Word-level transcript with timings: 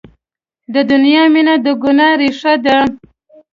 د 0.73 0.75
دنیا 0.91 1.23
مینه 1.33 1.55
د 1.65 1.67
ګناه 1.83 2.11
ریښه 2.21 2.53
ده. 2.65 2.77